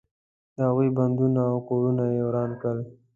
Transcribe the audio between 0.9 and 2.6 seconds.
بندونه او کورونه یې وران